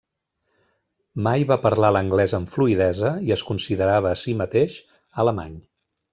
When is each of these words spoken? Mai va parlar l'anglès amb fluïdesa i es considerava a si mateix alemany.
Mai 1.27 1.45
va 1.51 1.57
parlar 1.65 1.91
l'anglès 1.97 2.33
amb 2.37 2.49
fluïdesa 2.55 3.13
i 3.29 3.35
es 3.37 3.45
considerava 3.51 4.13
a 4.15 4.19
si 4.25 4.35
mateix 4.43 4.81
alemany. 5.27 5.55